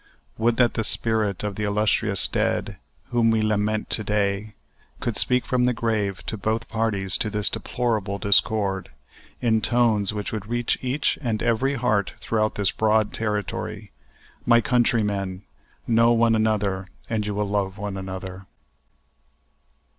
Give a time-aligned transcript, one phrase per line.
[0.39, 2.77] Would that the spirit of the illustrious dead,
[3.11, 4.55] whom we lament to day,
[4.99, 8.89] could speak from the grave to both parties to this deplorable discord,
[9.41, 13.91] in tones which would reach each and every heart throughout this broad territory:
[14.43, 15.43] My countrymen!
[15.85, 18.47] know one another and you will love one another.